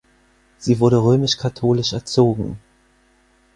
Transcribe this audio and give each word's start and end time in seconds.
Sie 0.57 0.79
wurde 0.79 0.97
römisch-katholisch 1.03 1.93
erzogen. 1.93 2.57